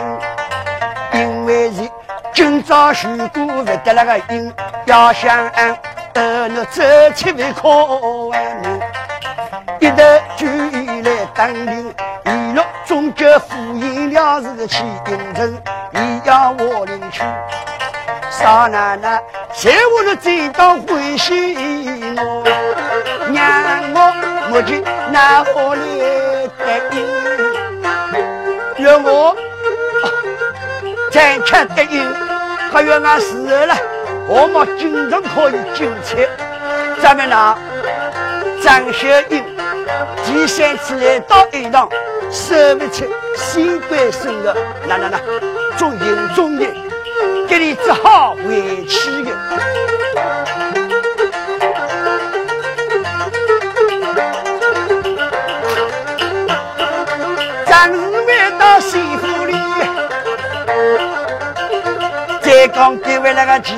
[1.12, 1.86] 因为是
[2.32, 4.50] 今朝如果不得那个因，
[4.86, 5.50] 要想
[6.14, 6.82] 得那走
[7.14, 7.68] 七万可
[8.28, 8.80] 万人，
[9.80, 9.96] 一头
[10.34, 10.46] 就
[11.02, 11.94] 来当兵，
[12.24, 13.87] 一路终究赴营
[14.18, 15.62] 了是去应征，
[15.92, 17.22] 你要我领去。
[18.30, 21.54] 少奶奶，谁我的这道欢喜
[22.16, 22.44] 我，
[23.32, 23.96] 让我
[24.52, 25.78] 我去拿好来
[26.58, 26.96] 得应，
[28.84, 29.36] 让我
[31.12, 32.04] 再吃得应，
[32.72, 33.74] 还要俺死了，
[34.26, 36.26] 我们经常可以进菜。
[37.00, 37.56] 咱们那
[38.62, 39.44] 张小英
[40.24, 41.88] 第三次来到一堂，
[42.30, 44.54] 舍不出新官生的，
[44.86, 45.18] 那那那，
[45.76, 46.66] 做营中的。
[47.48, 49.32] 给你只好回去的。
[57.64, 59.54] 暂时回到西湖里，
[62.42, 63.72] 再讲各位那个妓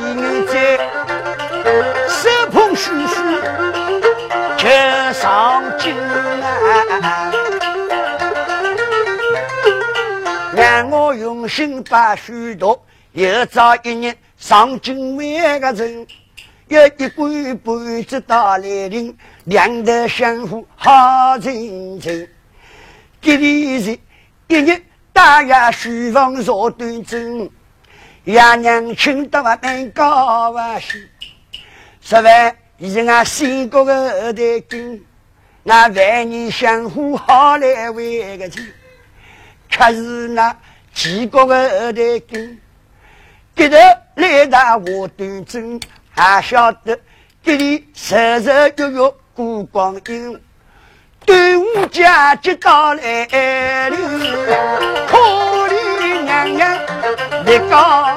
[11.51, 12.81] 心把书读。
[13.13, 16.07] 又早一年上京万个人，
[16.69, 22.29] 有一官半职大来临，两头相互好亲亲。
[23.21, 23.99] 吉利日
[24.47, 24.81] 一日
[25.13, 27.51] 大衙书房坐端正，
[28.25, 31.05] 爷娘亲到我门高万喜。
[32.01, 33.93] 十万是俺新国的
[34.23, 35.05] 二代根，
[35.65, 38.65] 俺万年相互好来为个亲，
[39.69, 40.57] 可是那
[40.95, 42.59] 齐国的二代根。
[43.57, 43.77] 一头
[44.15, 45.81] 来打我端正，
[46.11, 46.99] 还晓得
[47.43, 50.41] 这里日日月月过光阴。
[51.27, 52.07] 端午节
[52.41, 53.27] 就到来
[53.91, 53.99] 临，
[55.07, 55.19] 可
[55.69, 56.79] 怜娘娘
[57.45, 58.10] 你高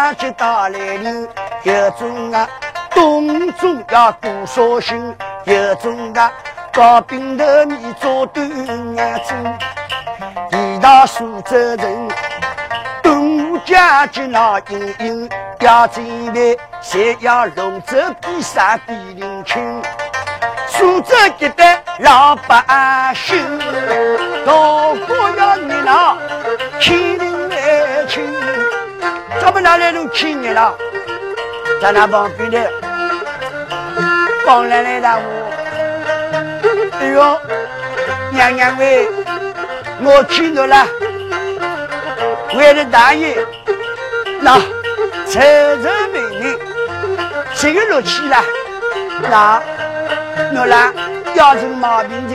[0.00, 1.28] 午节节到来临，
[1.64, 2.48] 有种啊
[2.90, 6.32] 冬种要过绍兴，有种啊
[6.72, 9.34] 搞饼头米做端午节，
[10.50, 12.08] 地大苏州人，
[13.02, 13.76] 端午节
[14.10, 15.28] 节闹盈盈。
[15.60, 19.82] 要进来，谁要龙舟比赛比邻亲？
[20.68, 23.58] 苏州一带老百姓，
[24.46, 24.52] 大
[25.06, 26.16] 哥要热闹，
[26.80, 28.24] 亲邻来亲。
[29.40, 30.76] 咱们哪来弄亲热闹？
[31.80, 32.70] 在那旁边的
[34.44, 35.50] 帮奶奶的我，
[37.00, 37.40] 哎呦，
[38.32, 39.08] 娘娘喂，
[40.02, 40.86] 我听到了，
[42.54, 43.36] 为了大爷，
[44.40, 44.60] 那。
[45.26, 46.58] 财神美女，
[47.54, 48.42] 这个乐器啦，
[49.22, 49.62] 那
[50.58, 50.92] 我啦
[51.34, 52.34] 要成毛病的，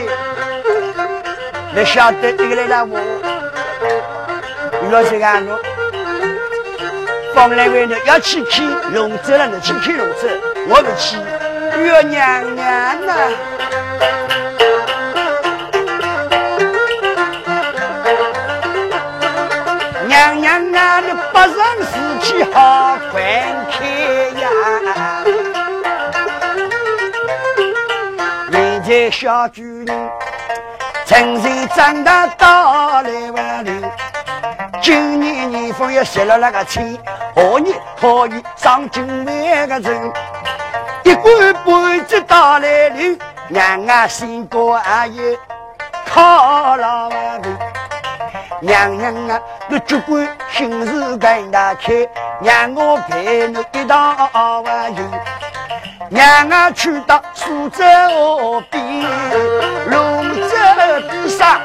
[1.74, 2.98] 不晓得这个来了我，
[4.90, 5.60] 老是干我，
[7.36, 10.26] 放来为了要去看龙舟了，去看龙舟，
[10.68, 11.18] 我不去，
[11.78, 12.64] 月娘娘
[13.04, 13.12] 呐。
[20.06, 23.22] 娘娘啊，你不认事气好观
[23.70, 23.86] 看
[24.40, 24.48] 呀！
[28.50, 30.10] 人家小主人，
[31.04, 33.85] 成人长大到来万里。
[34.86, 36.96] 今年年丰又写了那个亲，
[37.34, 40.12] 何年可以上京万个人？
[41.02, 43.18] 一官半职到来临，
[43.48, 45.36] 娘啊，心过阿爷
[46.08, 47.48] 靠老万里。
[48.60, 52.08] 娘娘啊，你只管心事跟他开，
[52.40, 54.14] 让我陪你一道
[54.64, 55.02] 玩游。
[56.10, 57.82] 娘啊，去到苏州
[58.38, 59.04] 河边，
[59.90, 60.56] 龙舟
[61.10, 61.58] 比赛，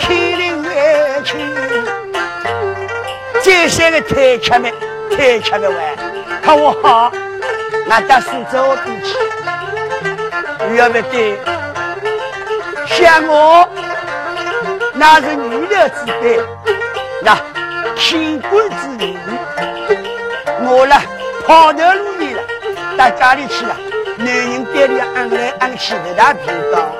[0.00, 1.53] 开领外去。
[3.44, 4.72] 这三个太吃没，
[5.14, 5.78] 太吃没完。
[6.42, 7.12] 看我好，
[7.86, 9.14] 那到苏州边去，
[10.78, 11.38] 要不得，
[12.86, 13.68] 像我。
[14.94, 16.40] 那是女的之辈，
[17.22, 17.36] 那
[17.96, 19.18] 清官之女，
[20.62, 20.96] 我呢
[21.46, 22.42] 跑头路里了，
[22.96, 23.76] 到家里去了。
[24.16, 26.90] 男人店里安来安去不大平当，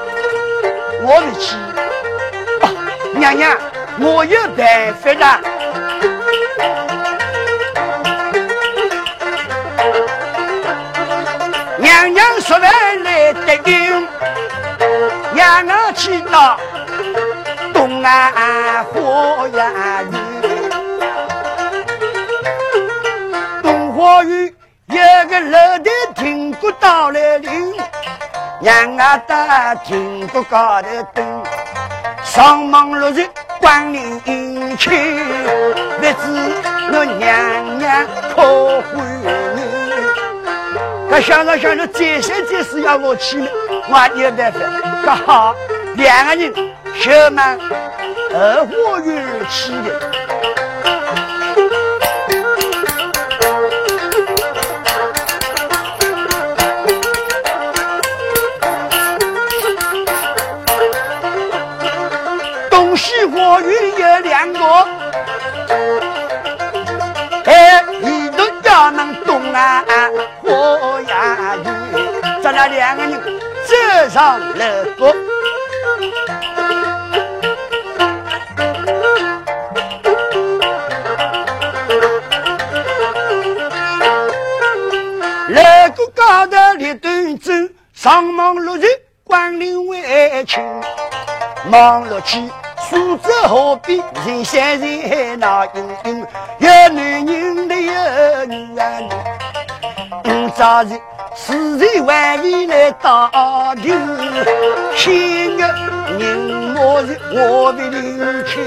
[1.01, 1.57] 我不去。
[3.19, 3.59] 娘娘，
[3.99, 5.41] 我有办法了。
[11.79, 14.09] 娘娘说完来得应，
[15.35, 16.59] 让我去到
[17.73, 20.15] 东岸花园里。
[23.63, 24.53] 东花园
[24.89, 27.75] 有个楼台听过到来铃，
[28.63, 31.43] 让我到听过高头等，
[32.35, 33.24] 上忙落日
[33.61, 36.12] 光临去，不知
[36.93, 38.05] 我娘娘
[38.35, 38.43] 可
[38.80, 39.30] 欢迎。
[41.09, 43.47] 他想着想着，再三再四要我去了，
[43.89, 44.59] 我也没办法。
[45.07, 45.55] 刚好
[45.95, 46.53] 两个人
[46.97, 47.57] 小满
[48.35, 50.01] 二花园去的，
[63.25, 64.61] 东西花园有两个，
[67.47, 69.83] 哎，一头要能东啊。
[70.43, 73.75] 我呀，你咱俩两个人走
[74.11, 74.64] 上楼
[74.99, 75.14] 阁，
[85.49, 85.62] 楼
[85.97, 87.53] 阁高头立端走，
[87.95, 88.85] 上忙落日
[89.25, 90.62] 光临为情，
[91.70, 92.51] 忙落去
[92.95, 96.27] 苏州河边人山人海闹盈盈，
[96.59, 99.09] 有男人的有女人。
[100.27, 100.91] 五早日，
[101.35, 103.99] 四人万里来打听，
[104.95, 105.67] 天月
[106.21, 106.39] 人
[106.73, 108.65] 莫是我的邻亲。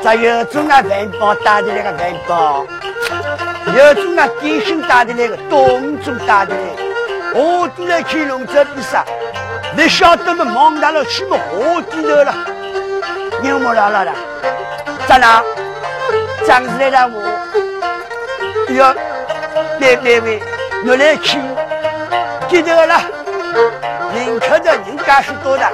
[0.00, 2.64] 只有种啊饭包带的那个饭包，
[3.76, 6.54] 有种啊点心带的那个冬种带的。
[7.34, 9.04] 我都来看龙舟比赛，
[9.76, 10.44] 你晓得么？
[10.44, 11.36] 忙大了去么？
[11.36, 12.32] 河低头了，
[13.44, 14.12] 牛毛拉拉的，
[15.06, 15.42] 咋啦？
[16.46, 17.20] 张子来了我，
[18.74, 18.94] 要。
[19.80, 20.40] 来来来，
[20.86, 21.38] 我来去，
[22.48, 23.02] 记得了。
[24.14, 25.70] 人客的人家是多的，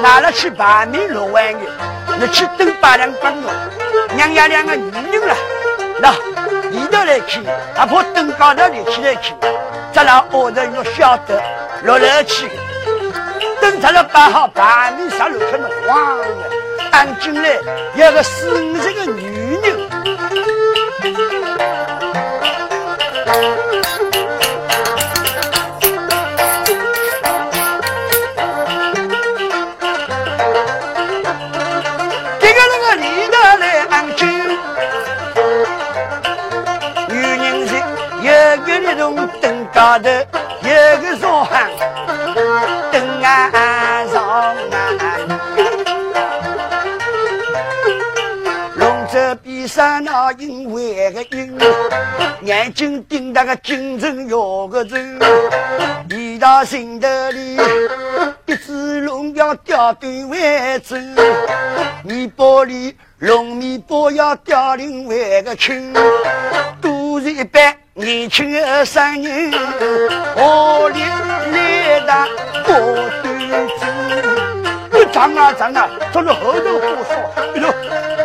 [0.00, 1.60] 拿了去排名六万元，
[2.18, 3.52] 你去等八两帮我，
[4.14, 5.36] 娘家两个女人了。
[6.00, 6.14] 那
[6.70, 7.42] 一头来去，
[7.74, 9.34] 还怕登高头里起来去？
[9.92, 11.42] 咱俩后头要晓得，
[11.82, 12.48] 落来去，
[13.60, 16.24] 等他了摆好排名上路可能慌了。
[16.92, 17.58] 按斤来
[17.96, 19.31] 有个四五十个女
[52.62, 55.18] 眼睛盯那个精神要个人，
[56.08, 57.58] 一到心头里，
[58.46, 60.94] 一只龙要掉对为主，
[62.04, 65.92] 米包里龙米包要掉另外个亲，
[66.80, 67.74] 都是一般。
[67.94, 69.50] 年轻二三人，
[70.36, 71.02] 我里
[71.50, 72.28] 来的
[72.64, 72.72] 过
[73.24, 73.26] 端
[73.80, 78.21] 子，长啊长啊，从那后头多说，哎呦！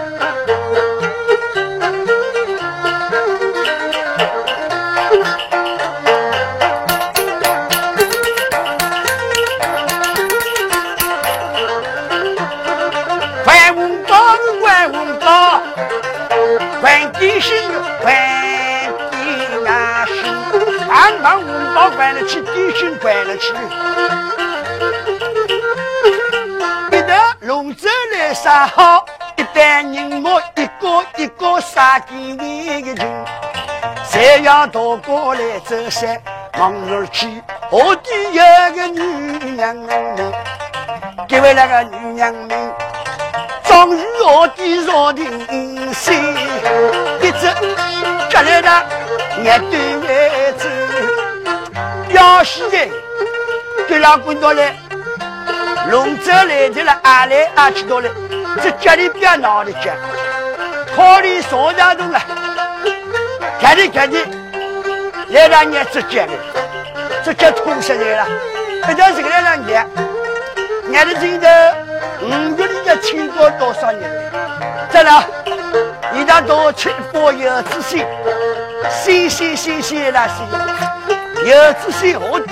[22.27, 23.53] 去，地心关了去。
[26.91, 27.07] 一头
[27.41, 29.05] 龙舟来杀好，
[29.37, 33.07] 一班人马一个一个杀进那个群，
[34.09, 36.21] 谁要渡过来走山
[36.59, 38.43] 望日去，河底有
[38.75, 39.01] 个女
[39.55, 40.33] 娘们，
[41.27, 42.73] 这位那个女娘们，
[43.63, 45.25] 终于河底若定
[45.93, 46.13] 心，
[47.21, 47.47] 一直
[48.29, 48.85] 接来的
[49.41, 49.96] 面对。
[52.17, 52.77] 要死的，
[53.87, 54.75] 给老滚到来，
[55.87, 58.09] 龙舟来的了，阿来阿去到了，
[58.63, 59.93] 这家里别闹的家，
[60.95, 62.19] 考虑少家多了，
[63.61, 64.17] 看的看的，
[65.29, 66.33] 来两年直接的，
[67.23, 68.25] 直接通下来了，
[68.81, 69.87] 不但是个来两年，
[70.89, 71.47] 年的今头
[72.21, 74.09] 五月里的清过多少年？
[74.89, 75.23] 在哪？
[76.15, 78.03] 一大多吃包柚子心，
[78.89, 80.33] 新鲜新鲜那些。
[81.47, 82.51] 有只些好地，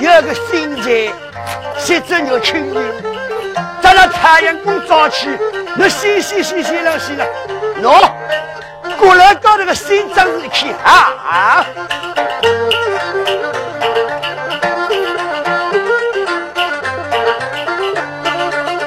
[0.00, 1.12] 有个新宅，
[1.76, 2.74] 写只有青云。
[3.82, 5.38] 咱到太阳公照去，
[5.76, 7.26] 那新新新新了新了，
[7.82, 8.10] 喏，
[8.98, 10.90] 过来到那个新张氏去啊
[11.28, 11.66] 啊！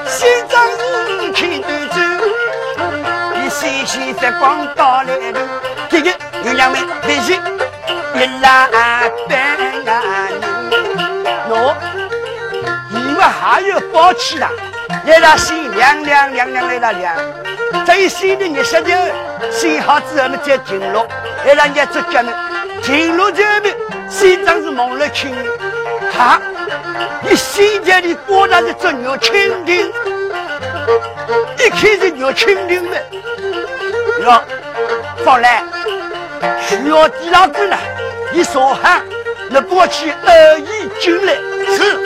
[0.08, 2.00] 新张氏去走走，
[3.38, 5.40] 一新新发光到里头，
[5.92, 6.12] 看看
[6.44, 7.40] 有两位，别急，
[8.16, 8.91] 别拉。
[14.02, 14.50] 还有宝气啦？
[15.06, 17.16] 来了心凉凉凉凉来了凉，
[17.86, 18.92] 这一心的你十九，
[19.52, 21.06] 心好之后呢再进入，
[21.46, 22.34] 来了你这讲呢，
[22.82, 23.76] 进入这边
[24.10, 25.32] 心脏是蒙了清，
[26.18, 26.42] 哈，
[27.22, 29.92] 你心在里过来的这牛蜻蜓，
[31.60, 33.04] 一开始牛蜻蜓的，
[34.24, 34.42] 哟，
[35.24, 35.64] 放来，
[36.60, 37.78] 需要第二个了，
[38.34, 39.00] 你说哈，
[39.52, 41.34] 那过去二一进来
[41.78, 42.00] 是。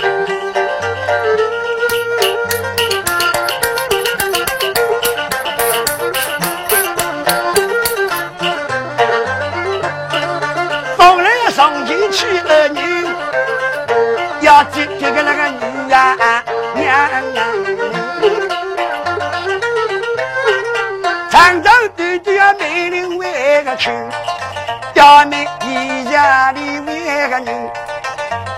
[24.96, 27.70] 表妹一家里为个人，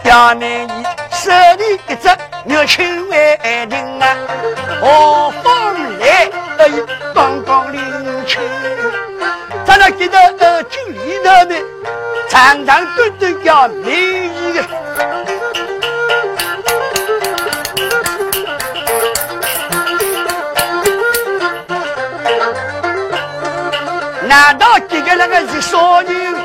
[0.03, 2.07] 表妹一手里一只
[2.45, 4.15] 牛青为定啊，
[4.79, 6.29] 何方来
[6.59, 6.69] 哎
[7.15, 7.81] 刚刚领
[8.27, 8.39] 情，
[9.65, 11.55] 咱那记得呃酒里头呢
[12.29, 14.63] 长长短短要美丽的。
[24.27, 24.77] 难道
[25.16, 26.36] 那个是少年？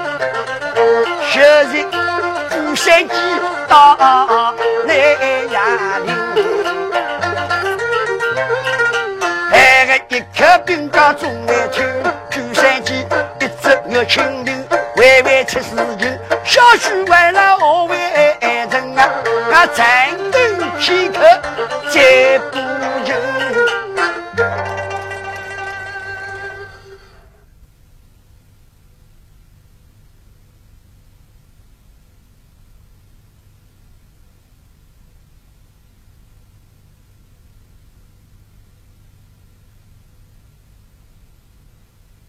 [1.30, 1.90] 学人
[2.50, 3.14] 古山鸡
[3.68, 3.96] 到
[4.86, 4.96] 南
[5.50, 6.08] 阳岭，
[9.50, 11.84] 那个一颗兵家中来听，
[12.30, 13.06] 古山鸡
[13.40, 14.52] 一只牛青牛，
[14.96, 15.66] 弯弯出事
[15.98, 17.96] 情，小许为了何为
[18.70, 19.00] 人啊？
[19.52, 20.01] 俺战斗片刻再不